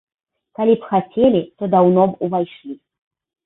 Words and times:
Калі 0.59 0.73
б 0.79 0.89
хацелі, 0.93 1.41
то 1.59 1.71
даўно 1.77 2.09
б 2.09 2.29
ўвайшлі. 2.29 2.73